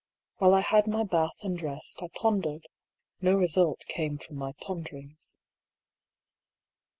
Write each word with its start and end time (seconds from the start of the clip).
While 0.37 0.55
I 0.55 0.61
had 0.61 0.87
my 0.87 1.03
bath 1.03 1.43
and 1.43 1.55
dressed 1.55 2.01
I 2.01 2.07
pondered. 2.15 2.67
No 3.21 3.35
result 3.35 3.85
came 3.87 4.17
from 4.17 4.35
my 4.37 4.53
ponderings. 4.59 5.37